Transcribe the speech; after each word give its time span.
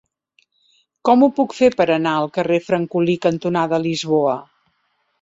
Com 1.09 1.25
ho 1.25 1.29
puc 1.41 1.53
fer 1.59 1.69
per 1.83 1.87
anar 1.97 2.15
al 2.23 2.33
carrer 2.39 2.59
Francolí 2.71 3.19
cantonada 3.29 3.85
Lisboa? 3.89 4.39